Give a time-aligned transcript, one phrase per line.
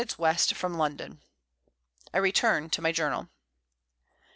[0.17, 1.21] West from London.
[2.11, 3.29] I return to my Journal.